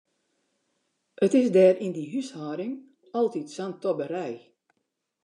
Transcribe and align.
It 1.25 1.31
is 1.39 1.47
dêr 1.55 1.75
yn 1.85 1.93
dy 1.97 2.05
húshâlding 2.11 2.75
altyd 3.19 3.47
sa'n 3.55 3.73
tobberij. 3.81 4.37